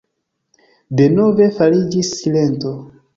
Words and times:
Denove 1.01 1.49
fariĝis 1.59 2.09
silento. 2.23 2.73